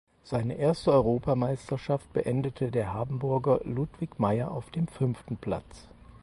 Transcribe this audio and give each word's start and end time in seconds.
Seine 0.23 0.55
erste 0.55 0.91
Europameisterschaft 0.93 2.11
beendete 2.11 2.71
der 2.71 2.91
Hamburger 2.91 3.61
Ludwig 3.65 4.17
Meyer 4.17 4.49
auf 4.49 4.71
dem 4.71 4.87
fünften 4.87 5.37
Platz. 5.37 5.89